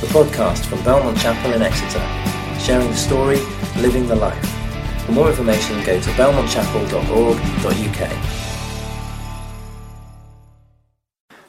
[0.00, 1.98] the podcast from Belmont Chapel in Exeter,
[2.60, 3.40] sharing the story,
[3.78, 4.48] living the life.
[5.04, 8.12] For more information, go to belmontchapel.org.uk.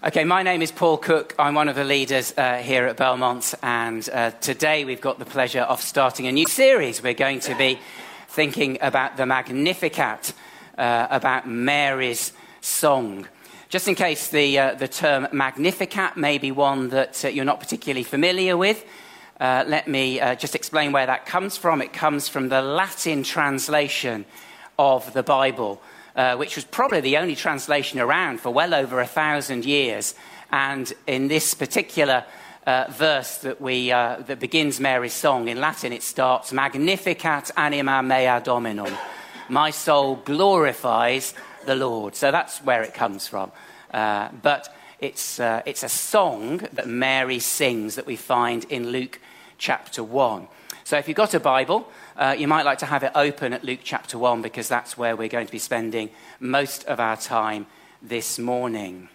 [0.04, 1.36] Okay, my name is Paul Cook.
[1.38, 5.26] I'm one of the leaders uh, here at Belmont, and uh, today we've got the
[5.26, 7.04] pleasure of starting a new series.
[7.04, 7.78] We're going to be
[8.30, 10.34] thinking about the Magnificat,
[10.76, 13.28] uh, about Mary's song.
[13.70, 17.60] Just in case the, uh, the term Magnificat may be one that uh, you're not
[17.60, 18.84] particularly familiar with,
[19.40, 21.80] uh, let me uh, just explain where that comes from.
[21.80, 24.26] It comes from the Latin translation
[24.80, 25.80] of the Bible,
[26.16, 30.16] uh, which was probably the only translation around for well over a thousand years.
[30.52, 32.26] And in this particular
[32.66, 38.40] uh, verse that, we, that begins Mary's song in Latin, it starts Magnificat anima mea
[38.44, 38.98] dominum.
[39.48, 42.16] My soul glorifies the Lord.
[42.16, 43.52] So that's where it comes from.
[43.92, 49.20] Uh, but it's, uh, it's a song that Mary sings that we find in Luke
[49.58, 50.48] chapter 1.
[50.84, 53.64] So if you've got a Bible, uh, you might like to have it open at
[53.64, 57.68] Luke chapter 1 because that's where we're going to be spending most of our time
[58.02, 59.08] this morning.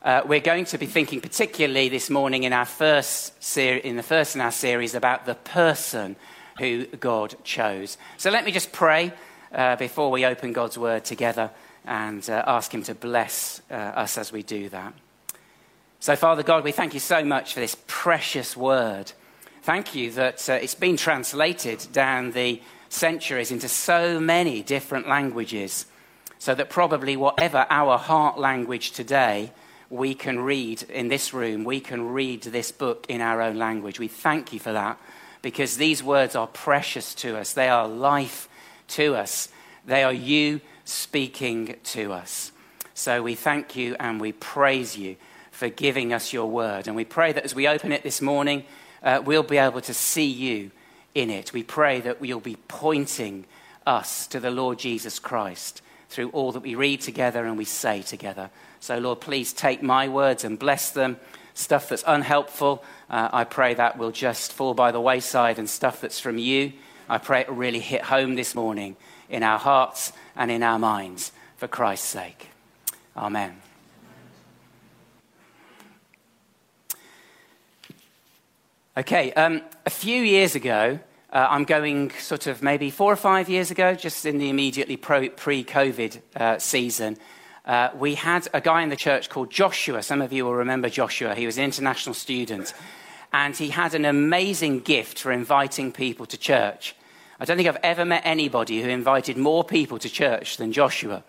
[0.00, 4.02] Uh, we're going to be thinking particularly this morning in, our first ser- in the
[4.02, 6.16] first in our series about the person
[6.58, 7.98] who God chose.
[8.16, 9.12] So let me just pray
[9.52, 11.50] uh, before we open God's word together
[11.88, 14.92] and uh, ask Him to bless uh, us as we do that.
[16.00, 19.10] So, Father God, we thank you so much for this precious word.
[19.62, 25.86] Thank you that uh, it's been translated down the centuries into so many different languages,
[26.38, 29.50] so that probably whatever our heart language today,
[29.90, 33.98] we can read in this room, we can read this book in our own language.
[33.98, 35.00] We thank you for that
[35.40, 38.48] because these words are precious to us, they are life
[38.88, 39.48] to us.
[39.86, 42.50] They are you speaking to us.
[42.94, 45.16] So we thank you and we praise you
[45.50, 46.86] for giving us your word.
[46.86, 48.64] And we pray that as we open it this morning,
[49.02, 50.70] uh, we'll be able to see you
[51.14, 51.52] in it.
[51.52, 53.44] We pray that you'll be pointing
[53.86, 58.00] us to the Lord Jesus Christ through all that we read together and we say
[58.00, 58.50] together.
[58.80, 61.18] So, Lord, please take my words and bless them.
[61.52, 66.00] Stuff that's unhelpful, uh, I pray that will just fall by the wayside, and stuff
[66.00, 66.72] that's from you,
[67.08, 68.96] I pray it will really hit home this morning
[69.28, 72.48] in our hearts and in our minds for Christ's sake.
[73.16, 73.60] Amen.
[78.96, 80.98] Okay, um, a few years ago,
[81.32, 84.96] uh, I'm going sort of maybe four or five years ago, just in the immediately
[84.96, 87.16] pre COVID uh, season.
[87.64, 90.02] Uh, we had a guy in the church called Joshua.
[90.02, 91.34] Some of you will remember Joshua.
[91.34, 92.72] He was an international student.
[93.30, 96.96] And he had an amazing gift for inviting people to church.
[97.40, 101.22] I don't think I've ever met anybody who invited more people to church than Joshua.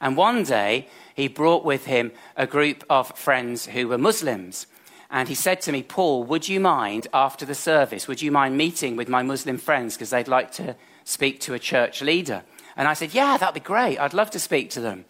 [0.00, 4.66] And one day, he brought with him a group of friends who were Muslims.
[5.10, 8.56] And he said to me, Paul, would you mind, after the service, would you mind
[8.56, 12.44] meeting with my Muslim friends because they'd like to speak to a church leader?
[12.76, 13.98] And I said, Yeah, that'd be great.
[13.98, 15.04] I'd love to speak to them.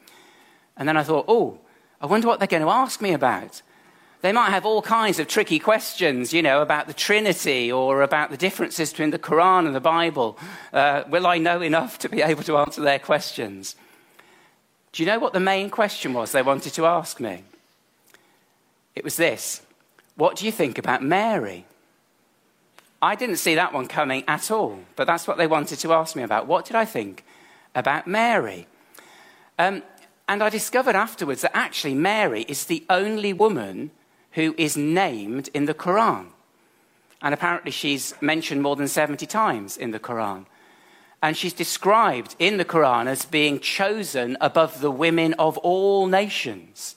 [0.77, 1.59] And then I thought, Oh,
[2.01, 3.61] I wonder what they're going to ask me about.
[4.23, 8.31] They might have all kinds of tricky questions, you know, about the Trinity or about
[8.31, 10.39] the differences between the Quran and the Bible.
[10.73, 13.77] Uh, will I know enough to be able to answer their questions?
[14.93, 17.45] Do you know what the main question was they wanted to ask me?
[18.95, 19.63] It was this
[20.17, 21.65] What do you think about Mary?
[23.03, 26.15] I didn't see that one coming at all, but that's what they wanted to ask
[26.15, 26.47] me about.
[26.47, 27.25] What did I think
[27.75, 28.67] about Mary?
[29.59, 29.83] Um,
[30.29, 33.91] and I discovered afterwards that actually Mary is the only woman
[34.33, 36.27] who is named in the Quran.
[37.23, 40.47] And apparently she's mentioned more than 70 times in the Quran.
[41.23, 46.97] And she's described in the Quran as being chosen above the women of all nations.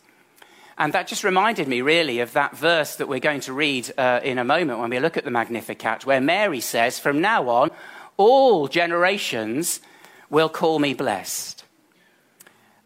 [0.78, 4.22] And that just reminded me, really, of that verse that we're going to read uh,
[4.24, 7.70] in a moment when we look at the Magnificat, where Mary says, From now on,
[8.18, 9.82] all generations
[10.30, 11.64] will call me blessed.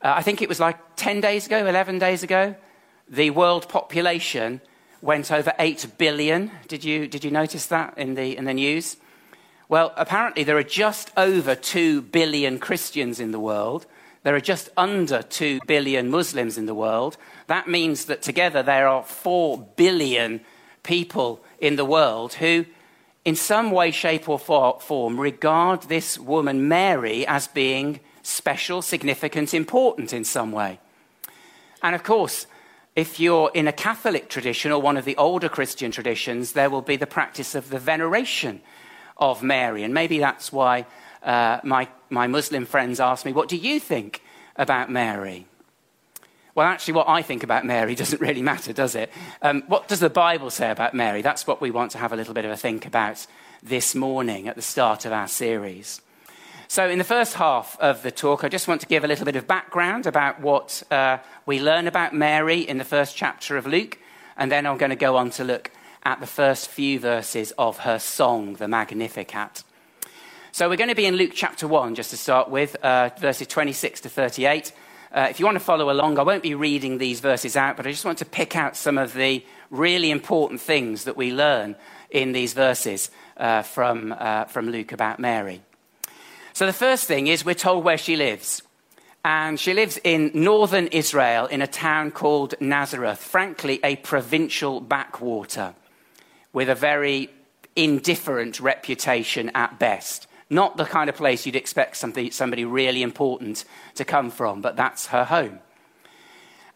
[0.02, 2.56] Uh, I think it was like 10 days ago, 11 days ago,
[3.09, 4.62] the world population
[5.01, 6.51] went over 8 billion.
[6.68, 8.98] Did you, did you notice that in the, in the news?
[9.69, 13.86] Well, apparently there are just over 2 billion Christians in the world.
[14.24, 17.18] There are just under 2 billion Muslims in the world.
[17.48, 20.42] That means that together there are 4 billion
[20.83, 22.65] people in the world who,
[23.24, 30.13] in some way, shape, or form, regard this woman, Mary, as being special, significant, important
[30.13, 30.80] in some way.
[31.81, 32.48] And of course,
[32.97, 36.81] if you're in a Catholic tradition or one of the older Christian traditions, there will
[36.81, 38.59] be the practice of the veneration
[39.17, 39.83] of Mary.
[39.83, 40.88] And maybe that's why
[41.21, 44.23] uh, my, my Muslim friends ask me, What do you think
[44.55, 45.45] about Mary?
[46.55, 49.11] well, actually, what I think about Mary doesn't really matter, does it?
[49.44, 51.21] Um, what does the Bible say about Mary?
[51.21, 53.27] That's what we want to have a little bit of a think about
[53.61, 56.01] this morning at the start of our series.
[56.69, 59.24] So, in the first half of the talk, I just want to give a little
[59.24, 63.66] bit of background about what uh, we learn about Mary in the first chapter of
[63.66, 63.98] Luke,
[64.36, 65.72] and then I'm going to go on to look
[66.04, 69.64] at the first few verses of her song, the Magnificat.
[70.52, 73.48] So, we're going to be in Luke chapter 1, just to start with, uh, verses
[73.48, 74.74] 26 to 38.
[75.14, 77.88] Uh, if you want to follow along, I won't be reading these verses out, but
[77.88, 81.78] I just want to pick out some of the really important things that we learn
[82.10, 85.62] in these verses uh, from, uh, from Luke about Mary.
[86.57, 88.63] So the first thing is we're told where she lives.
[89.24, 95.75] And she lives in northern Israel in a town called Nazareth, frankly, a provincial backwater
[96.54, 97.30] with a very
[97.75, 100.25] indifferent reputation at best.
[100.50, 103.63] Not the kind of place you'd expect somebody, really important
[103.94, 105.59] to come from, but that's her home.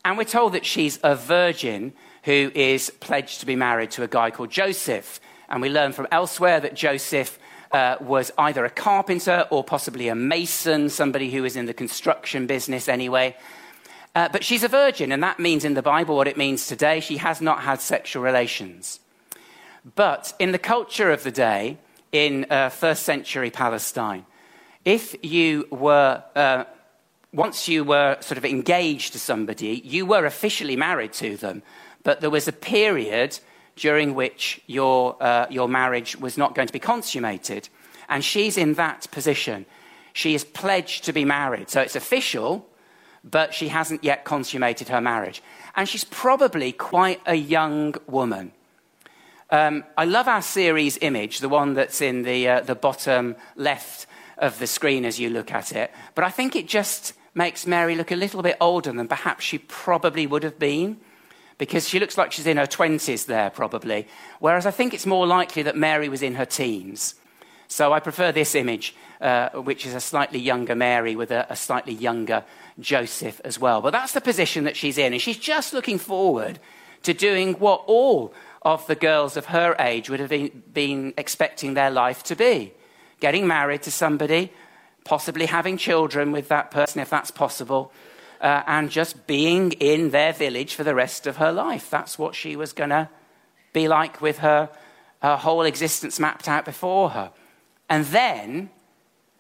[0.06, 1.94] And we're told that she's a virgin
[2.25, 5.19] who is pledged to be married to a guy called Joseph.
[5.50, 7.39] And we learn from elsewhere that Joseph
[7.73, 12.47] uh, was either a carpenter or possibly a mason, somebody who was in the construction
[12.47, 13.35] business anyway.
[14.13, 17.00] Uh, but she's a virgin, and that means in the Bible what it means today.
[17.00, 19.00] She has not had sexual relations.
[19.95, 21.77] But in the culture of the day,
[22.12, 24.25] in uh, first century Palestine,
[24.83, 26.65] if you were, uh,
[27.33, 31.63] once you were sort of engaged to somebody, you were officially married to them,
[32.03, 33.39] but there was a period
[33.75, 37.69] during which your, uh, your marriage was not going to be consummated.
[38.09, 39.65] And she's in that position.
[40.13, 41.69] She is pledged to be married.
[41.69, 42.68] So it's official,
[43.23, 45.41] but she hasn't yet consummated her marriage.
[45.75, 48.51] And she's probably quite a young woman.
[49.50, 54.07] Um, I love our series image, the one that's in the, uh, the bottom left
[54.38, 55.91] of the screen as you look at it.
[56.15, 59.57] But I think it just makes Mary look a little bit older than perhaps she
[59.57, 61.00] probably would have been
[61.57, 64.07] because she looks like she's in her 20s there, probably.
[64.39, 67.15] Whereas I think it's more likely that Mary was in her teens.
[67.68, 71.56] So I prefer this image, uh, which is a slightly younger Mary with a, a
[71.56, 72.44] slightly younger
[72.80, 73.81] Joseph as well.
[73.81, 75.13] But that's the position that she's in.
[75.13, 76.59] And she's just looking forward
[77.03, 81.74] to doing what all of the girls of her age would have been, been expecting
[81.74, 82.74] their life to be
[83.21, 84.51] getting married to somebody,
[85.06, 87.94] possibly having children with that person if that's possible,
[88.42, 91.90] uh, and just being in their village for the rest of her life.
[91.90, 93.08] That's what she was going to
[93.72, 94.70] be like with her,
[95.22, 97.32] her whole existence mapped out before her.
[97.90, 98.70] And then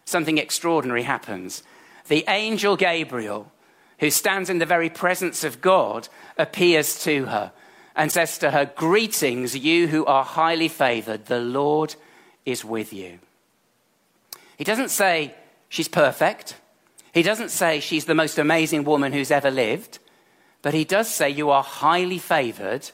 [0.05, 1.63] something extraordinary happens.
[2.07, 3.51] The angel Gabriel,
[3.99, 6.07] who stands in the very presence of God,
[6.37, 7.51] appears to her
[7.95, 11.95] and says to her, Greetings, you who are highly favored, the Lord
[12.45, 13.19] is with you.
[14.57, 15.33] He doesn't say
[15.69, 16.55] she's perfect.
[17.13, 19.99] He doesn't say she's the most amazing woman who's ever lived,
[20.61, 22.91] but he does say you are highly favored,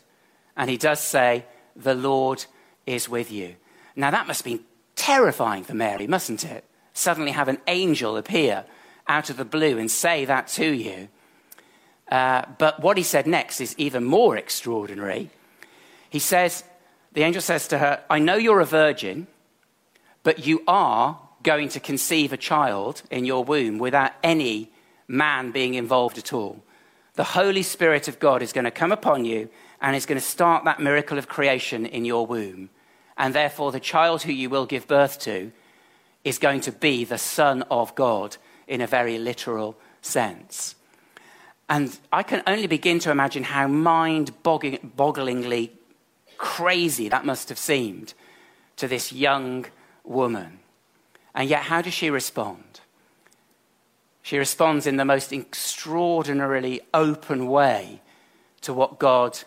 [0.56, 2.46] and he does say the Lord
[2.86, 3.56] is with you.
[3.96, 4.62] Now, that must be
[4.96, 6.64] terrifying for Mary, mustn't it?
[6.94, 8.66] Suddenly have an angel appear
[9.08, 11.10] out of the blue and say that to you.
[12.12, 15.30] Uh, but what he said next is even more extraordinary.
[16.10, 16.64] He says,
[17.14, 19.28] the angel says to her, I know you're a virgin,
[20.24, 24.70] but you are going to conceive a child in your womb without any
[25.08, 26.62] man being involved at all.
[27.14, 29.48] The Holy Spirit of God is going to come upon you
[29.80, 32.70] and is going to start that miracle of creation in your womb.
[33.18, 35.54] And therefore, the child who you will give birth to
[36.26, 38.36] is going to be the Son of God
[38.68, 40.76] in a very literal sense.
[41.70, 45.70] And I can only begin to imagine how mind bogglingly
[46.38, 48.14] crazy that must have seemed
[48.76, 49.66] to this young
[50.04, 50.60] woman.
[51.38, 52.82] And yet, how does she respond?
[54.24, 58.02] She responds in the most extraordinarily open way
[58.62, 59.38] to what God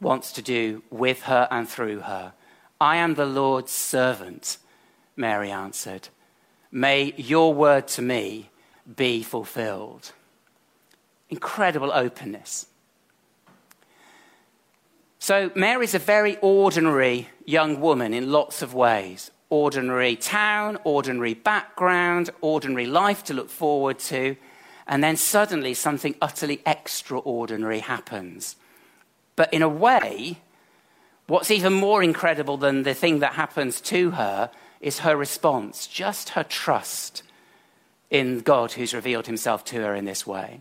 [0.00, 2.32] wants to do with her and through her.
[2.80, 4.58] I am the Lord's servant,
[5.14, 6.08] Mary answered.
[6.72, 8.50] May your word to me
[8.96, 10.10] be fulfilled.
[11.30, 12.66] Incredible openness.
[15.20, 22.30] So, Mary's a very ordinary young woman in lots of ways ordinary town, ordinary background,
[22.40, 24.36] ordinary life to look forward to,
[24.86, 28.56] and then suddenly something utterly extraordinary happens.
[29.36, 30.38] But in a way,
[31.26, 34.50] what's even more incredible than the thing that happens to her
[34.80, 37.22] is her response, just her trust
[38.10, 40.60] in God who's revealed himself to her in this way.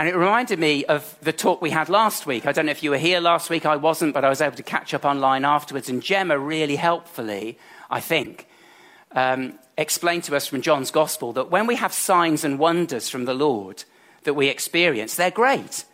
[0.00, 2.46] And it reminded me of the talk we had last week.
[2.46, 4.56] I don't know if you were here last week, I wasn't, but I was able
[4.56, 5.90] to catch up online afterwards.
[5.90, 7.58] And Gemma really helpfully,
[7.90, 8.48] I think,
[9.12, 13.26] um, explained to us from John's Gospel that when we have signs and wonders from
[13.26, 13.84] the Lord,
[14.24, 15.84] that we experience, they're great.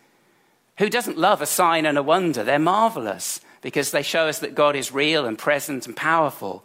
[0.77, 2.45] Who doesn't love a sign and a wonder?
[2.45, 6.63] They're marvelous because they show us that God is real and present and powerful.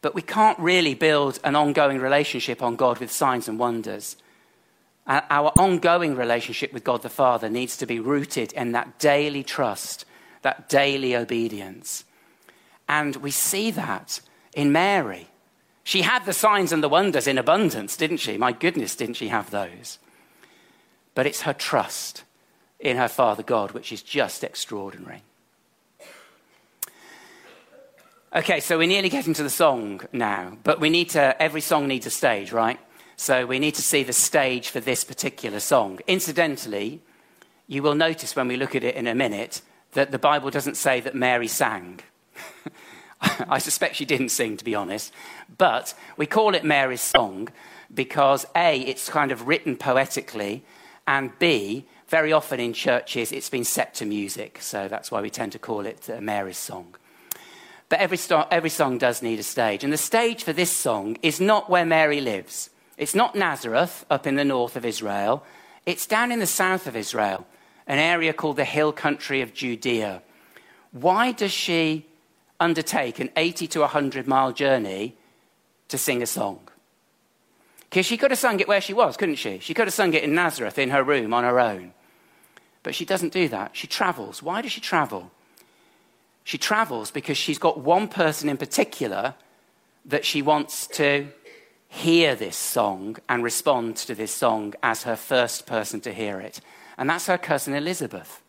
[0.00, 4.16] But we can't really build an ongoing relationship on God with signs and wonders.
[5.06, 9.42] Uh, our ongoing relationship with God the Father needs to be rooted in that daily
[9.42, 10.04] trust,
[10.42, 12.04] that daily obedience.
[12.88, 14.20] And we see that
[14.54, 15.28] in Mary.
[15.82, 18.38] She had the signs and the wonders in abundance, didn't she?
[18.38, 19.98] My goodness, didn't she have those?
[21.14, 22.22] But it's her trust
[22.78, 25.22] in her Father God which is just extraordinary.
[28.34, 31.86] Okay, so we're nearly getting to the song now, but we need to, every song
[31.86, 32.78] needs a stage, right?
[33.16, 36.00] So we need to see the stage for this particular song.
[36.06, 37.00] Incidentally,
[37.66, 40.76] you will notice when we look at it in a minute that the Bible doesn't
[40.76, 42.00] say that Mary sang.
[43.20, 45.12] I suspect she didn't sing, to be honest.
[45.56, 47.48] But we call it Mary's song
[47.92, 50.64] because A, it's kind of written poetically,
[51.06, 54.58] and B, very often in churches it's been set to music.
[54.60, 56.94] So that's why we tend to call it uh, Mary's song.
[57.88, 58.18] But every,
[58.50, 59.84] every song does need a stage.
[59.84, 62.70] And the stage for this song is not where Mary lives.
[62.96, 65.44] It's not Nazareth up in the north of Israel.
[65.86, 67.46] It's down in the south of Israel,
[67.86, 70.22] an area called the hill country of Judea.
[70.92, 72.06] Why does she
[72.62, 75.16] undertake an 80 to 100 mile journey
[75.88, 76.60] to sing a song.
[77.90, 79.58] Because she could have sung it where she was, couldn't she?
[79.58, 81.92] She could have sung it in Nazareth in her room on her own.
[82.82, 83.76] But she doesn't do that.
[83.76, 84.42] She travels.
[84.42, 85.30] Why does she travel?
[86.44, 89.34] She travels because she's got one person in particular
[90.06, 91.28] that she wants to
[91.92, 96.58] hear this song and respond to this song as her first person to hear it.
[96.96, 98.42] And that's her cousin Elizabeth.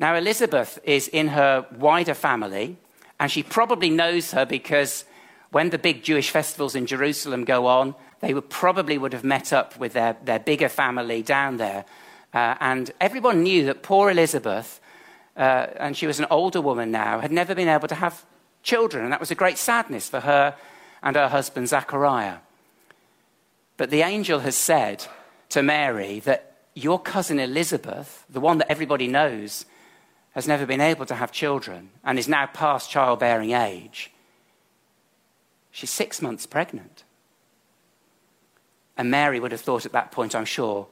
[0.00, 2.76] Now, Elizabeth is in her wider family.
[3.20, 5.04] And she probably knows her because
[5.52, 9.52] when the big Jewish festivals in Jerusalem go on, they would probably would have met
[9.52, 11.84] up with their, their bigger family down there.
[12.34, 14.80] Uh, and everyone knew that poor Elizabeth,
[15.36, 18.24] uh, and she was an older woman now, had never been able to have
[18.64, 19.04] children.
[19.04, 20.56] And that was a great sadness for her
[21.02, 22.38] and her husband Zachariah.
[23.76, 25.06] But the angel has said
[25.50, 29.64] to Mary that your cousin Elizabeth, the one that everybody knows,
[30.32, 34.12] has never been able to have children and is now past childbearing age,
[35.70, 37.04] she's six months pregnant.
[38.96, 40.86] And Mary would have thought at that point, I'm sure,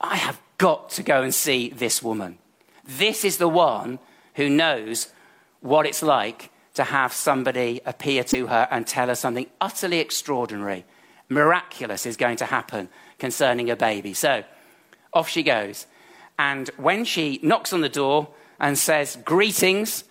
[0.00, 2.38] I have got to go and see this woman.
[2.84, 3.98] This is the one
[4.34, 5.08] who knows
[5.60, 10.84] what it's like to have somebody appear to her and tell her something utterly extraordinary,
[11.28, 14.14] miraculous is going to happen concerning a baby.
[14.14, 14.42] So
[15.12, 15.86] off she goes.
[16.38, 18.28] And when she knocks on the door,
[18.60, 20.04] and says, Greetings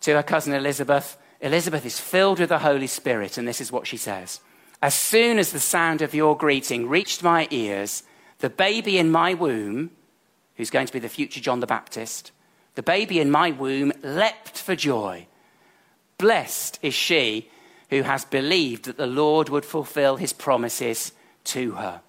[0.00, 1.16] to her cousin Elizabeth.
[1.40, 4.40] Elizabeth is filled with the Holy Spirit, and this is what she says
[4.80, 8.02] As soon as the sound of your greeting reached my ears,
[8.38, 9.90] the baby in my womb,
[10.56, 12.32] who's going to be the future John the Baptist,
[12.74, 15.26] the baby in my womb leapt for joy.
[16.22, 17.50] Blessed is she
[17.90, 21.10] who has believed that the Lord would fulfill his promises
[21.46, 22.00] to her.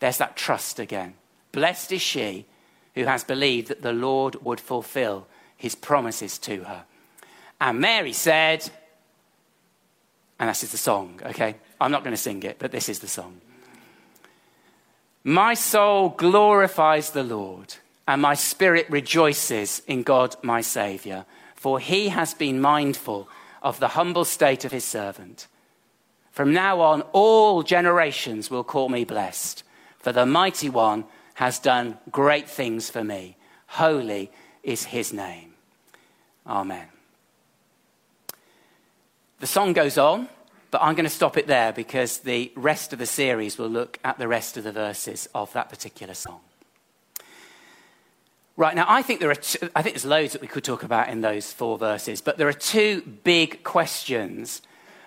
[0.00, 1.14] There's that trust again.
[1.52, 2.46] Blessed is she
[2.96, 6.82] who has believed that the Lord would fulfill his promises to her.
[7.60, 8.68] And Mary said,
[10.40, 11.54] and this is the song, okay?
[11.80, 13.40] I'm not going to sing it, but this is the song.
[15.22, 17.76] My soul glorifies the Lord,
[18.08, 21.24] and my spirit rejoices in God my Saviour,
[21.54, 23.28] for he has been mindful
[23.62, 25.46] of the humble state of his servant.
[26.30, 29.62] From now on, all generations will call me blessed,
[29.98, 33.36] for the mighty one has done great things for me.
[33.66, 34.30] Holy
[34.62, 35.54] is his name.
[36.46, 36.88] Amen.
[39.40, 40.28] The song goes on,
[40.70, 43.98] but I'm going to stop it there because the rest of the series will look
[44.04, 46.40] at the rest of the verses of that particular song.
[48.60, 49.42] Right, now I think, there are
[49.74, 52.46] I think there's loads that we could talk about in those four verses, but there
[52.46, 54.60] are two big questions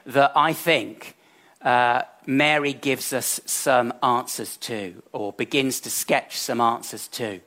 [0.07, 1.15] that I think
[1.61, 7.41] uh, Mary gives us some answers to, or begins to sketch some answers to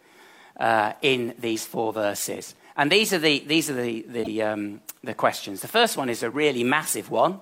[0.61, 2.55] uh, in these four verses.
[2.77, 5.61] And these are the, these are the, the, um, the questions.
[5.61, 7.41] The first one is a really massive one.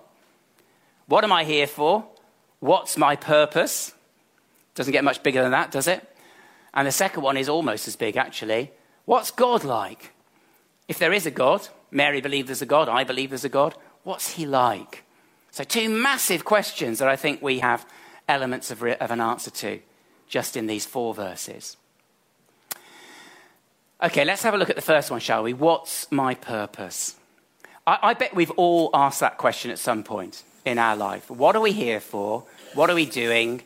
[1.04, 2.06] What am I here for?
[2.60, 3.92] What's my purpose?
[4.74, 6.13] Doesn't get much bigger than that, does it?
[6.74, 8.72] And the second one is almost as big, actually.
[9.04, 10.12] What's God like?
[10.88, 13.74] If there is a God, Mary believed there's a God, I believe there's a God,
[14.02, 15.04] what's he like?
[15.50, 17.86] So, two massive questions that I think we have
[18.28, 19.80] elements of, re- of an answer to
[20.28, 21.76] just in these four verses.
[24.02, 25.52] Okay, let's have a look at the first one, shall we?
[25.52, 27.14] What's my purpose?
[27.86, 31.30] I, I, bet we've all asked that question at some point in our life.
[31.30, 32.44] What are we here for?
[32.74, 33.62] What are we doing?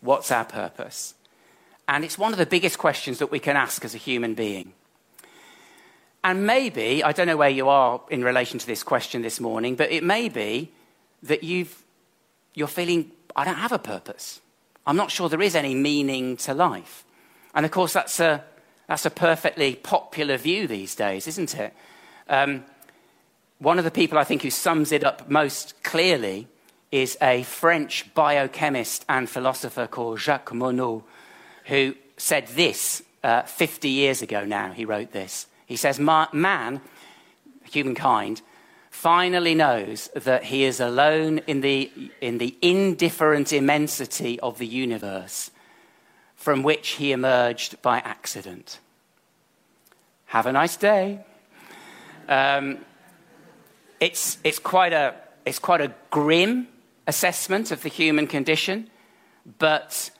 [0.00, 1.14] What's our purpose?
[1.90, 4.74] And it's one of the biggest questions that we can ask as a human being.
[6.22, 9.74] And maybe, I don't know where you are in relation to this question this morning,
[9.74, 10.70] but it may be
[11.24, 11.82] that you've,
[12.54, 14.40] you're feeling, I don't have a purpose.
[14.86, 17.04] I'm not sure there is any meaning to life.
[17.56, 18.44] And of course, that's a,
[18.86, 21.74] that's a perfectly popular view these days, isn't it?
[22.28, 22.64] Um,
[23.58, 26.46] one of the people I think who sums it up most clearly
[26.92, 31.02] is a French biochemist and philosopher called Jacques Monod,
[31.66, 34.72] who said this uh, 50 years ago now.
[34.72, 35.46] He wrote this.
[35.66, 36.80] He says, Man,
[37.64, 38.42] humankind,
[38.90, 41.90] finally knows that he is alone in the,
[42.20, 45.50] in the indifferent immensity of the universe
[46.34, 48.80] from which he emerged by accident.
[50.26, 51.20] Have a nice day.
[52.28, 52.78] Um,
[54.00, 55.14] it's, it's, quite a,
[55.44, 56.68] it's quite a grim
[57.06, 58.88] assessment of the human condition,
[59.58, 60.10] but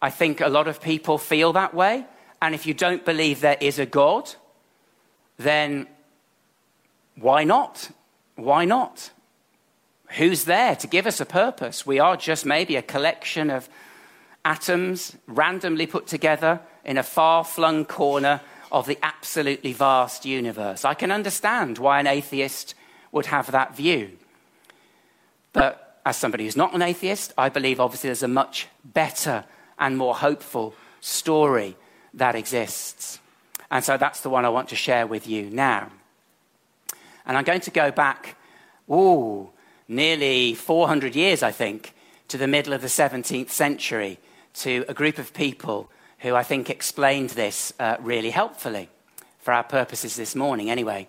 [0.00, 2.06] I think a lot of people feel that way.
[2.40, 4.34] And if you don't believe there is a God,
[5.38, 5.86] then
[7.16, 7.90] why not?
[8.36, 9.10] Why not?
[10.10, 11.84] Who's there to give us a purpose?
[11.84, 13.68] We are just maybe a collection of
[14.44, 18.40] atoms randomly put together in a far flung corner
[18.70, 20.84] of the absolutely vast universe.
[20.84, 22.74] I can understand why an atheist
[23.12, 24.12] would have that view.
[25.52, 29.44] But as somebody who's not an atheist, I believe obviously there's a much better
[29.78, 31.76] and more hopeful story
[32.14, 33.20] that exists.
[33.70, 35.90] And so that's the one I want to share with you now.
[37.26, 38.36] And I'm going to go back,
[38.90, 39.50] ooh,
[39.86, 41.94] nearly 400 years, I think,
[42.28, 44.18] to the middle of the 17th century
[44.54, 48.88] to a group of people who I think explained this uh, really helpfully
[49.38, 51.08] for our purposes this morning, anyway.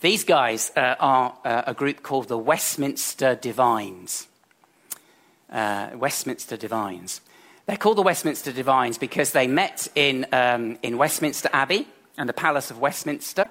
[0.00, 4.26] These guys uh, are uh, a group called the Westminster Divines.
[5.48, 7.20] Uh, Westminster Divines.
[7.66, 11.86] They're called the Westminster Divines because they met in, um, in Westminster Abbey
[12.18, 13.46] and the Palace of Westminster.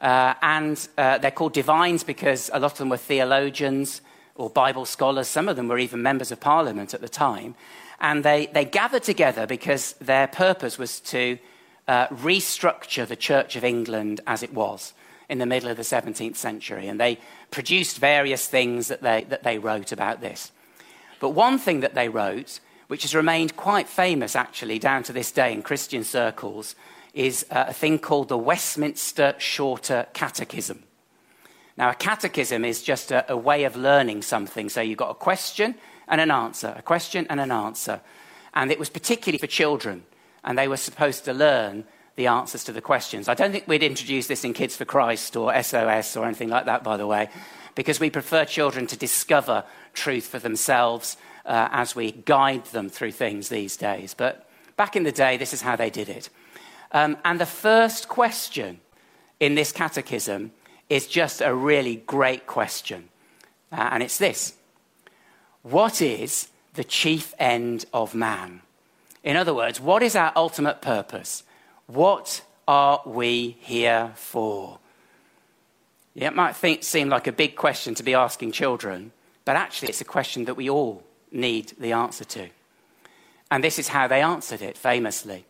[0.00, 4.00] Uh, and uh, they're called divines because a lot of them were theologians
[4.36, 5.28] or Bible scholars.
[5.28, 7.54] Some of them were even members of parliament at the time.
[8.00, 11.38] And they, they gathered together because their purpose was to
[11.86, 14.94] uh, restructure the Church of England as it was
[15.28, 16.88] in the middle of the 17th century.
[16.88, 17.18] And they
[17.50, 20.52] produced various things that they, that they wrote about this.
[21.20, 25.30] But one thing that they wrote which has remained quite famous actually down to this
[25.30, 26.74] day in Christian circles,
[27.14, 30.82] is uh, a thing called the Westminster Shorter Catechism.
[31.76, 34.68] Now, a catechism is just a, a way of learning something.
[34.68, 35.76] So you've got a question
[36.08, 38.00] and an answer, a question and an answer.
[38.54, 40.02] And it was particularly for children,
[40.42, 41.84] and they were supposed to learn
[42.16, 43.28] the answers to the questions.
[43.28, 46.64] I don't think we'd introduce this in Kids for Christ or SOS or anything like
[46.64, 47.28] that, by the way,
[47.76, 49.62] because we prefer children to discover
[49.94, 54.14] truth for themselves uh, as we guide them through things these days.
[54.14, 56.30] But back in the day, this is how they did it.
[56.92, 58.80] Um, and the first question
[59.38, 60.52] in this catechism
[60.88, 63.08] is just a really great question.
[63.72, 64.54] Uh, and it's this
[65.62, 68.62] What is the chief end of man?
[69.22, 71.44] In other words, what is our ultimate purpose?
[71.86, 74.78] What are we here for?
[76.14, 79.12] Yeah, it might think, seem like a big question to be asking children,
[79.44, 82.48] but actually, it's a question that we all need the answer to.
[83.50, 85.44] And this is how they answered it famously.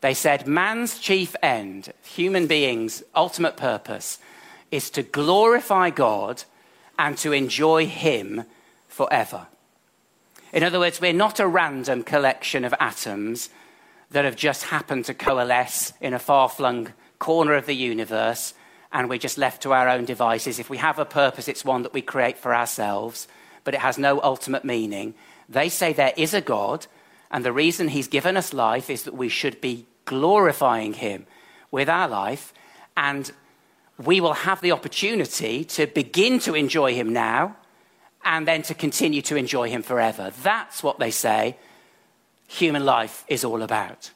[0.00, 4.18] They said, Man's chief end, human beings' ultimate purpose,
[4.70, 6.44] is to glorify God
[6.98, 8.44] and to enjoy Him
[8.88, 9.46] forever.
[10.52, 13.48] In other words, we're not a random collection of atoms
[14.10, 18.54] that have just happened to coalesce in a far flung corner of the universe
[18.92, 20.58] and we're just left to our own devices.
[20.58, 23.26] If we have a purpose, it's one that we create for ourselves
[23.64, 25.14] but it has no ultimate meaning.
[25.48, 26.86] They say there is a God,
[27.30, 31.26] and the reason He's given us life is that we should be glorifying Him
[31.70, 32.52] with our life,
[32.96, 33.30] and
[34.02, 37.56] we will have the opportunity to begin to enjoy Him now
[38.24, 40.32] and then to continue to enjoy Him forever.
[40.42, 41.56] That's what they say
[42.46, 44.10] human life is all about.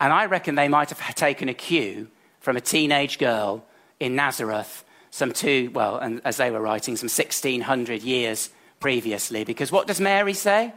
[0.00, 2.08] And I reckon they might have taken a cue
[2.40, 3.64] from a teenage girl
[3.98, 9.44] in Nazareth some two, well, and as they were writing, some 1600 years previously.
[9.44, 10.72] Because what does Mary say?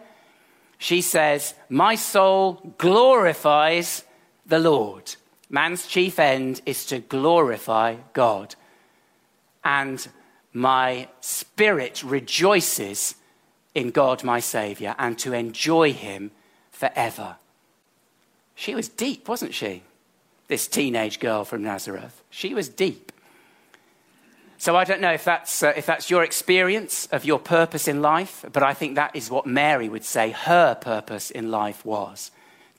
[0.78, 4.04] She says, My soul glorifies
[4.46, 5.16] the Lord.
[5.50, 8.56] Man's chief end is to glorify God.
[9.64, 10.08] And
[10.54, 13.16] my spirit rejoices
[13.76, 16.32] in God, my Savior, and to enjoy Him
[16.72, 17.38] forever.
[18.56, 19.84] She was deep, wasn't she?
[20.48, 22.24] This teenage girl from Nazareth.
[22.30, 23.12] She was deep.
[24.60, 28.02] So I don't know if that's, uh, if that's your experience of your purpose in
[28.02, 32.30] life, but I think that is what Mary would say her purpose in life was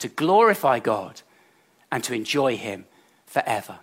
[0.01, 1.23] to glorify God
[1.91, 2.85] and to enjoy Him
[3.25, 3.79] forever.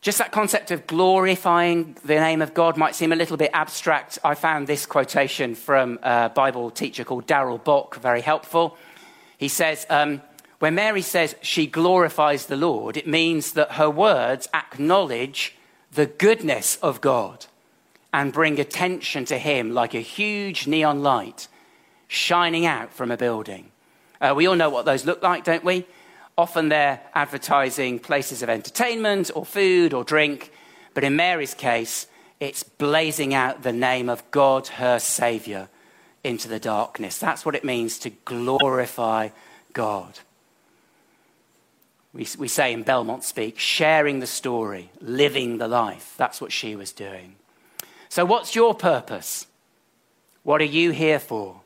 [0.00, 4.18] Just that concept of glorifying the name of God might seem a little bit abstract.
[4.24, 8.76] I found this quotation from a Bible teacher called Darrell Bock very helpful.
[9.38, 10.20] He says, um,
[10.58, 15.56] When Mary says she glorifies the Lord, it means that her words acknowledge
[15.92, 17.46] the goodness of God
[18.12, 21.48] and bring attention to Him like a huge neon light
[22.08, 23.70] shining out from a building.
[24.20, 25.86] Uh, we all know what those look like, don't we?
[26.36, 30.52] Often they're advertising places of entertainment or food or drink,
[30.94, 32.06] but in Mary's case,
[32.40, 35.68] it's blazing out the name of God, her Saviour,
[36.24, 37.18] into the darkness.
[37.18, 39.30] That's what it means to glorify
[39.72, 40.20] God.
[42.18, 46.14] We, we say in Belmont speak, sharing the story, living the life.
[46.16, 47.36] That's what she was doing.
[48.08, 49.46] So, what's your purpose?
[50.42, 51.60] What are you here for?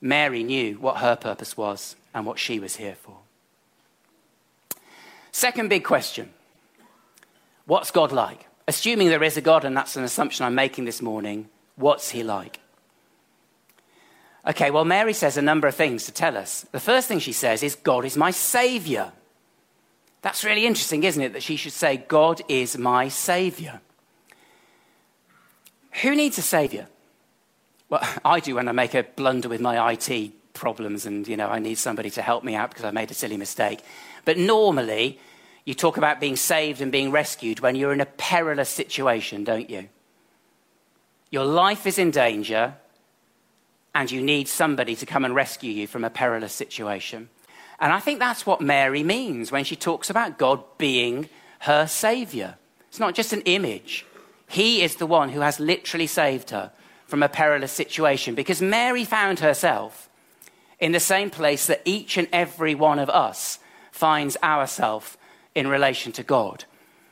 [0.00, 3.18] Mary knew what her purpose was and what she was here for.
[5.30, 6.30] Second big question
[7.64, 8.46] What's God like?
[8.66, 12.24] Assuming there is a God, and that's an assumption I'm making this morning, what's he
[12.24, 12.58] like?
[14.44, 16.66] Okay, well, Mary says a number of things to tell us.
[16.72, 19.12] The first thing she says is, God is my Savior.
[20.22, 21.32] That's really interesting, isn't it?
[21.32, 23.80] That she should say, God is my Savior.
[26.02, 26.88] Who needs a Savior?
[27.88, 31.48] Well, I do when I make a blunder with my IT problems and, you know,
[31.48, 33.80] I need somebody to help me out because I made a silly mistake.
[34.24, 35.18] But normally,
[35.64, 39.70] you talk about being saved and being rescued when you're in a perilous situation, don't
[39.70, 39.88] you?
[41.30, 42.74] Your life is in danger,
[43.94, 47.28] and you need somebody to come and rescue you from a perilous situation.
[47.80, 51.28] And I think that's what Mary means when she talks about God being
[51.60, 52.56] her Savior.
[52.88, 54.04] It's not just an image,
[54.48, 56.72] He is the one who has literally saved her
[57.06, 60.08] from a perilous situation because Mary found herself
[60.78, 63.58] in the same place that each and every one of us
[63.92, 65.16] finds ourselves
[65.54, 66.64] in relation to God.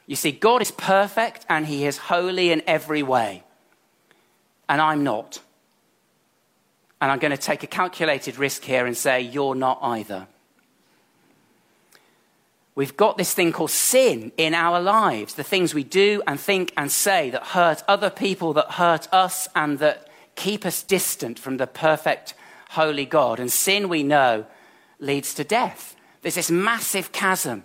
[0.07, 3.43] You see, God is perfect and He is holy in every way.
[4.69, 5.41] And I'm not.
[7.01, 10.27] And I'm going to take a calculated risk here and say, You're not either.
[12.77, 16.75] We've got this thing called sin in our lives, the things we do and think
[16.77, 21.57] and say that hurt other people, that hurt us, and that keep us distant from
[21.57, 22.35] the perfect,
[22.71, 23.41] holy God.
[23.41, 24.45] And sin, we know,
[25.01, 25.97] leads to death.
[26.21, 27.65] There's this massive chasm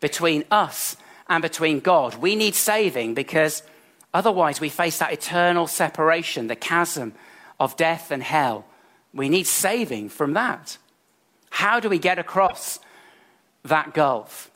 [0.00, 0.96] between us
[1.28, 2.16] and between God.
[2.16, 3.62] We need saving because
[4.12, 7.14] otherwise we face that eternal separation, the chasm
[7.60, 8.64] of death and hell.
[9.14, 10.78] We need saving from that.
[11.50, 12.80] How do we get across
[13.68, 14.50] that gulf?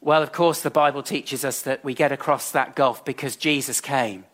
[0.00, 3.80] Well, of course, the Bible teaches us that we get across that gulf because Jesus
[3.80, 4.24] came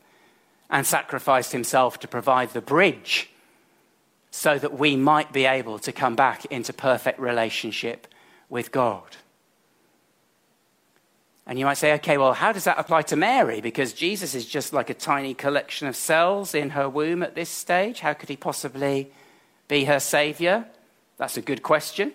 [0.69, 3.31] and sacrificed himself to provide the bridge
[4.31, 8.07] so that we might be able to come back into perfect relationship
[8.49, 9.17] with God.
[11.47, 13.61] And you might say, okay, well, how does that apply to Mary?
[13.61, 17.51] Because Jesus is just like a tiny collection of cells in her womb at this
[17.51, 18.01] stage.
[18.01, 19.13] How could he possibly
[19.69, 20.67] be her savior?
[21.19, 22.13] That's a good question.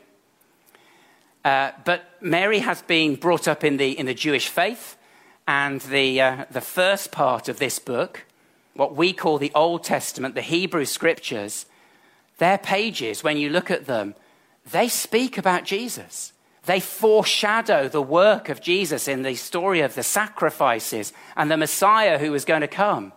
[1.50, 4.98] Uh, but Mary has been brought up in the, in the Jewish faith,
[5.48, 8.28] and the, uh, the first part of this book,
[8.76, 11.66] what we call the Old Testament, the Hebrew scriptures,
[12.38, 14.14] their pages, when you look at them,
[14.72, 16.34] they speak about Jesus.
[16.66, 22.20] They foreshadow the work of Jesus in the story of the sacrifices and the Messiah
[22.20, 23.12] who was going to come.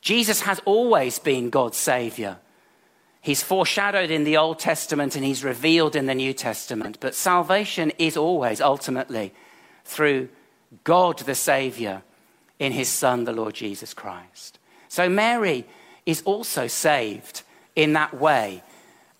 [0.00, 2.38] Jesus has always been God's Savior.
[3.24, 6.98] He's foreshadowed in the Old Testament and he's revealed in the New Testament.
[7.00, 9.32] But salvation is always ultimately
[9.86, 10.28] through
[10.84, 12.02] God the Savior
[12.58, 14.58] in his Son, the Lord Jesus Christ.
[14.88, 15.64] So Mary
[16.04, 18.62] is also saved in that way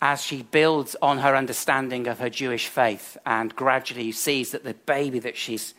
[0.02, 4.74] as she builds on her understanding of her Jewish faith and gradually sees that the
[4.74, 5.72] baby that she's,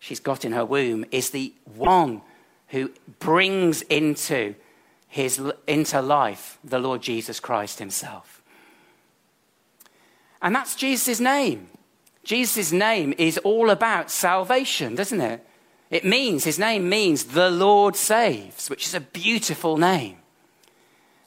[0.00, 2.20] she's got in her womb is the one
[2.66, 4.56] who brings into,
[5.10, 8.42] his, into life the Lord Jesus Christ himself.
[10.40, 11.66] And that's Jesus' name.
[12.22, 15.44] Jesus' name is all about salvation, doesn't it?
[15.90, 20.18] It means, his name means the Lord saves, which is a beautiful name.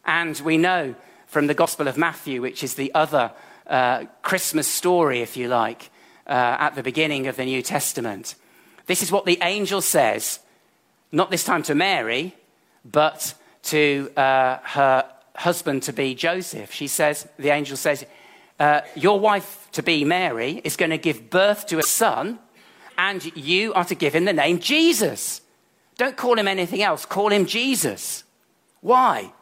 [0.05, 0.95] And we know
[1.27, 3.33] from the Gospel of Matthew, which is the other
[3.67, 5.91] uh, Christmas story, if you like,
[6.25, 8.35] uh, at the beginning of the New Testament.
[8.85, 10.39] This is what the angel says,
[11.11, 12.33] not this time to Mary,
[12.85, 16.71] but to uh, her husband to be Joseph.
[16.71, 18.05] She says, the angel says,
[18.59, 22.39] uh, Your wife to be Mary is going to give birth to a son,
[22.97, 25.41] and you are to give him the name Jesus.
[25.97, 28.23] Don't call him anything else, call him Jesus.
[28.81, 29.33] Why?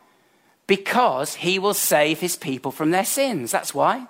[0.67, 3.51] Because he will save his people from their sins.
[3.51, 4.07] That's why.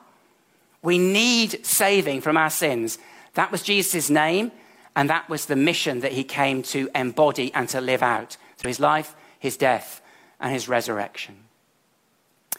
[0.81, 2.97] We need saving from our sins.
[3.35, 4.51] That was Jesus' name,
[4.95, 8.69] and that was the mission that he came to embody and to live out through
[8.69, 10.00] his life, his death,
[10.41, 11.37] and his resurrection.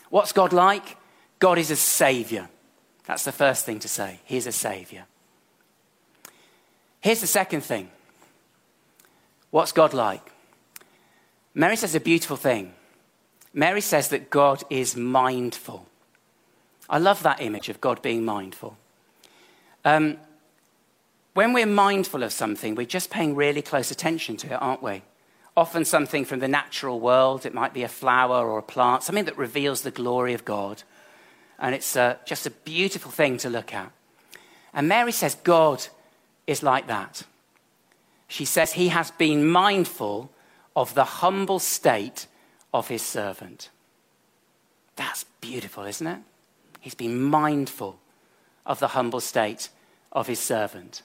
[0.08, 0.96] What's God like?
[1.38, 2.48] God is a savior.
[3.04, 4.20] That's the first thing to say.
[4.24, 5.04] He is a savior.
[7.00, 7.90] Here's the second thing.
[9.50, 10.32] What's God like?
[11.54, 12.72] Mary says a beautiful thing.
[13.52, 15.86] Mary says that God is mindful.
[16.88, 18.78] I love that image of God being mindful.
[19.84, 20.16] Um,
[21.34, 25.02] when we're mindful of something, we're just paying really close attention to it, aren't we?
[25.56, 29.26] Often something from the natural world, it might be a flower or a plant, something
[29.26, 30.82] that reveals the glory of God.
[31.58, 33.92] And it's uh, just a beautiful thing to look at.
[34.72, 35.86] And Mary says God
[36.46, 37.24] is like that.
[38.28, 40.30] She says he has been mindful
[40.74, 42.26] of the humble state
[42.72, 43.68] of his servant.
[44.96, 46.18] That's beautiful, isn't it?
[46.80, 47.98] He's been mindful
[48.64, 49.68] of the humble state
[50.10, 51.02] of his servant.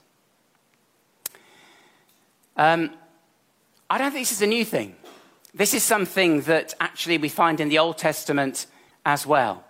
[2.56, 2.92] Um,
[3.90, 4.98] I don't think this is a new thing.
[5.54, 8.66] This is something that actually we find in the Old Testament
[9.06, 9.64] as well.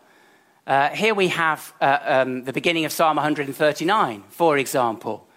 [0.65, 5.27] Uh, here we have uh, um, the beginning of Psalm 139, for example,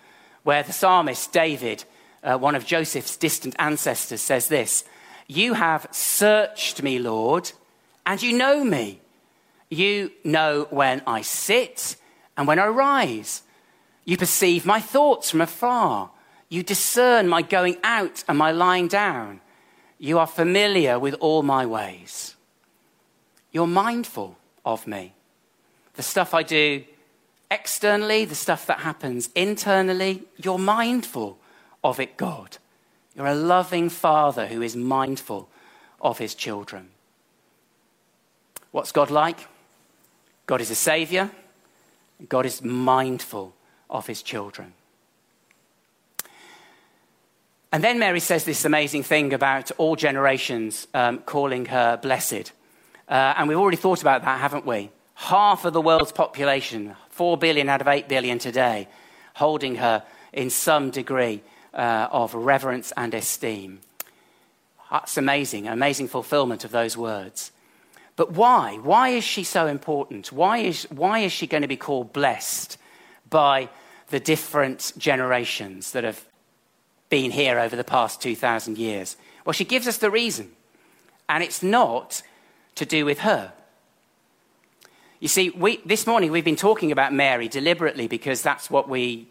[0.44, 1.84] where the psalmist David,
[2.24, 4.84] uh, one of Joseph's distant ancestors, says this
[5.26, 7.52] You have searched me, Lord,
[8.06, 9.02] and you know me.
[9.68, 11.96] You know when I sit
[12.34, 13.42] and when I rise.
[14.06, 16.10] You perceive my thoughts from afar.
[16.50, 19.40] You discern my going out and my lying down.
[19.98, 22.34] You are familiar with all my ways.
[23.52, 25.14] You're mindful of me.
[25.94, 26.84] The stuff I do
[27.50, 31.38] externally, the stuff that happens internally, you're mindful
[31.82, 32.58] of it, God.
[33.14, 35.48] You're a loving father who is mindful
[36.00, 36.88] of his children.
[38.72, 39.48] What's God like?
[40.46, 41.30] God is a savior.
[42.28, 43.54] God is mindful
[43.88, 44.72] of his children.
[47.72, 52.50] And then Mary says this amazing thing about all generations um, calling her blessed.
[53.08, 54.90] Uh, and we've already thought about that, haven't we?
[55.14, 58.88] Half of the world's population, 4 billion out of 8 billion today,
[59.34, 60.02] holding her
[60.32, 63.80] in some degree uh, of reverence and esteem.
[64.90, 67.52] That's amazing, amazing fulfillment of those words.
[68.16, 68.78] But why?
[68.82, 70.32] Why is she so important?
[70.32, 72.78] Why is, why is she going to be called blessed
[73.28, 73.68] by
[74.08, 76.24] the different generations that have
[77.10, 79.16] been here over the past 2,000 years?
[79.44, 80.50] Well, she gives us the reason.
[81.28, 82.22] And it's not
[82.76, 83.52] to do with her.
[85.20, 89.28] You see, we, this morning we've been talking about Mary deliberately because that's what, we,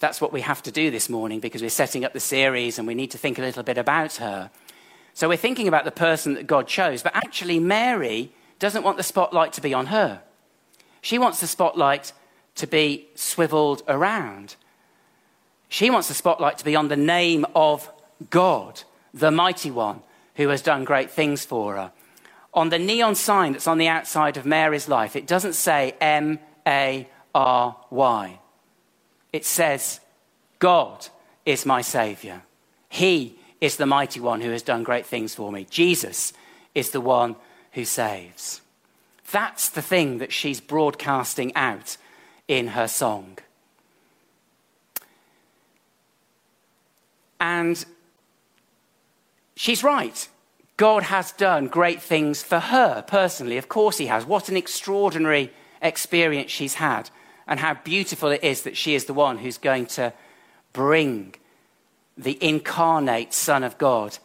[0.00, 2.88] that's what we have to do this morning because we're setting up the series and
[2.88, 4.50] we need to think a little bit about her.
[5.14, 9.02] So we're thinking about the person that God chose, but actually, Mary doesn't want the
[9.02, 10.22] spotlight to be on her.
[11.00, 12.12] She wants the spotlight
[12.56, 14.56] to be swiveled around.
[15.68, 17.90] She wants the spotlight to be on the name of
[18.30, 20.02] God, the mighty one
[20.36, 21.92] who has done great things for her.
[22.54, 26.38] On the neon sign that's on the outside of Mary's life, it doesn't say M
[26.66, 28.38] A R Y.
[29.32, 30.00] It says,
[30.58, 31.06] God
[31.44, 32.42] is my Savior.
[32.88, 35.66] He is the mighty one who has done great things for me.
[35.68, 36.32] Jesus
[36.74, 37.36] is the one
[37.72, 38.60] who saves.
[39.30, 41.96] That's the thing that she's broadcasting out
[42.46, 43.38] in her song.
[47.40, 47.84] And
[49.56, 50.28] she's right.
[50.76, 53.58] God has done great things for her personally.
[53.58, 54.24] Of course, He has.
[54.24, 57.10] What an extraordinary experience she's had,
[57.46, 60.12] and how beautiful it is that she is the one who's going to
[60.72, 61.34] bring
[62.16, 64.18] the incarnate Son of God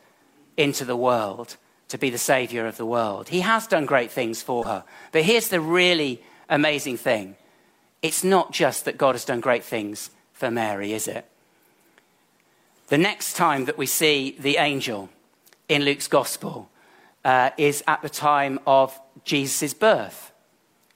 [0.57, 1.57] into the world
[1.89, 3.29] to be the Savior of the world.
[3.29, 4.83] He has done great things for her.
[5.11, 7.35] But here's the really amazing thing
[8.01, 11.25] it's not just that God has done great things for Mary, is it?
[12.93, 15.09] The next time that we see the angel
[15.67, 16.69] in Luke's gospel
[17.25, 20.31] uh, is at the time of Jesus' birth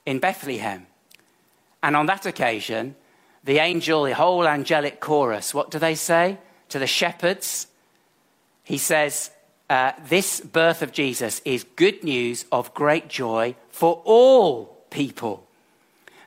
[0.05, 0.85] in Bethlehem.
[1.81, 2.95] And on that occasion,
[3.43, 6.37] the angel, the whole angelic chorus, what do they say
[6.69, 7.65] to the shepherds?
[8.63, 9.31] He says,
[9.67, 15.47] uh, This birth of Jesus is good news of great joy for all people.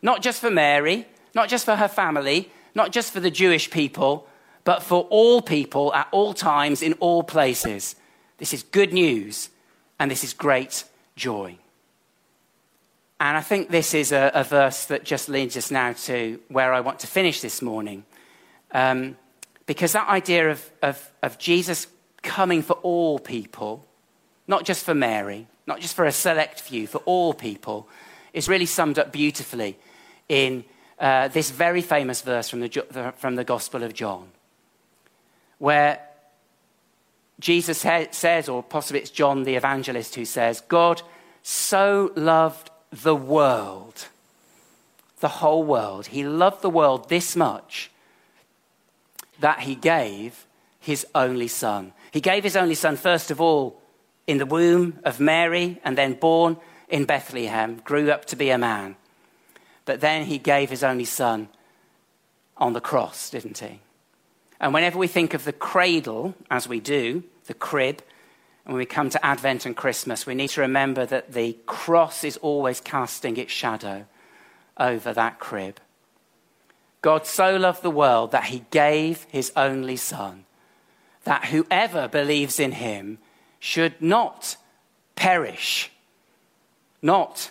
[0.02, 4.26] Not just for Mary, not just for her family, not just for the Jewish people,
[4.70, 7.96] but for all people at all times, in all places.
[8.38, 9.50] This is good news,
[9.98, 10.84] and this is great
[11.16, 11.58] joy.
[13.18, 16.72] And I think this is a, a verse that just leads us now to where
[16.72, 18.04] I want to finish this morning.
[18.70, 19.16] Um,
[19.66, 21.88] because that idea of, of, of Jesus
[22.22, 23.84] coming for all people,
[24.46, 27.88] not just for Mary, not just for a select few, for all people,
[28.32, 29.76] is really summed up beautifully
[30.28, 30.64] in
[31.00, 34.28] uh, this very famous verse from the, from the Gospel of John,
[35.60, 36.00] where
[37.38, 41.02] Jesus says, or possibly it's John the evangelist who says, God
[41.42, 44.08] so loved the world,
[45.20, 46.08] the whole world.
[46.08, 47.90] He loved the world this much
[49.38, 50.46] that he gave
[50.80, 51.92] his only son.
[52.10, 53.80] He gave his only son, first of all,
[54.26, 56.56] in the womb of Mary, and then born
[56.88, 58.96] in Bethlehem, grew up to be a man.
[59.84, 61.48] But then he gave his only son
[62.56, 63.80] on the cross, didn't he?
[64.60, 68.02] And whenever we think of the cradle, as we do, the crib,
[68.64, 72.24] and when we come to Advent and Christmas, we need to remember that the cross
[72.24, 74.04] is always casting its shadow
[74.76, 75.80] over that crib.
[77.02, 80.44] God so loved the world that he gave his only Son,
[81.24, 83.18] that whoever believes in him
[83.58, 84.56] should not
[85.16, 85.90] perish,
[87.00, 87.50] not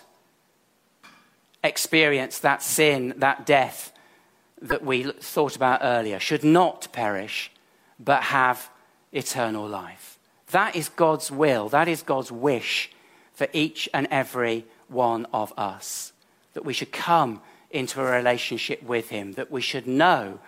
[1.64, 3.92] experience that sin, that death
[4.62, 7.50] that we thought about earlier, should not perish,
[7.98, 8.70] but have
[9.12, 10.18] eternal life.
[10.50, 12.90] That is God's will, that is God's wish
[13.32, 16.12] for each and every one of us,
[16.54, 20.40] that we should come into a relationship with Him, that we should know,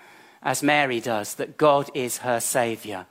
[0.43, 3.07] as Mary does, that God is her Saviour,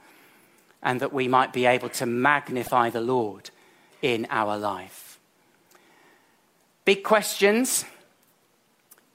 [0.84, 3.50] and that we might be able to magnify the Lord
[4.02, 5.20] in our life.
[6.84, 7.86] Big questions,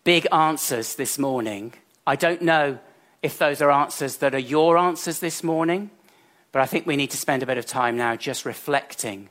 [0.07, 1.75] big answers this morning.
[2.07, 2.79] I don't know
[3.25, 5.91] if those are answers that are your answers this morning,
[6.53, 9.31] but I think we need to spend a bit of time now just reflecting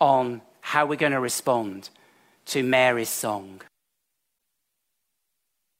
[0.00, 1.90] on how we're going to respond
[2.46, 3.60] to Mary's song.